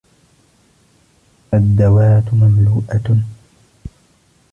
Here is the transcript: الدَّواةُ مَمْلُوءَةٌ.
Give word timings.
الدَّواةُ 1.53 2.23
مَمْلُوءَةٌ. 2.35 3.17